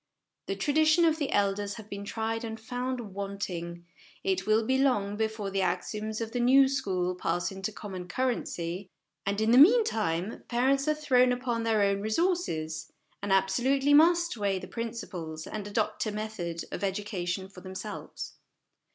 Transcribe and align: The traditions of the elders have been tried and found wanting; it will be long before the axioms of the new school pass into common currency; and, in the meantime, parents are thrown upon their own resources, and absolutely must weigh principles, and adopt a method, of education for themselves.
The 0.47 0.55
traditions 0.55 1.05
of 1.05 1.17
the 1.19 1.31
elders 1.31 1.75
have 1.75 1.87
been 1.87 2.05
tried 2.05 2.43
and 2.43 2.59
found 2.59 3.13
wanting; 3.13 3.85
it 4.23 4.47
will 4.47 4.65
be 4.65 4.79
long 4.79 5.15
before 5.15 5.51
the 5.51 5.61
axioms 5.61 6.19
of 6.19 6.31
the 6.31 6.39
new 6.39 6.67
school 6.67 7.13
pass 7.13 7.51
into 7.51 7.71
common 7.71 8.07
currency; 8.07 8.89
and, 9.27 9.39
in 9.39 9.51
the 9.51 9.59
meantime, 9.59 10.41
parents 10.47 10.87
are 10.87 10.95
thrown 10.95 11.31
upon 11.31 11.61
their 11.61 11.83
own 11.83 12.01
resources, 12.01 12.91
and 13.21 13.31
absolutely 13.31 13.93
must 13.93 14.35
weigh 14.35 14.59
principles, 14.59 15.45
and 15.45 15.67
adopt 15.67 16.03
a 16.07 16.11
method, 16.11 16.65
of 16.71 16.83
education 16.83 17.47
for 17.47 17.61
themselves. 17.61 18.33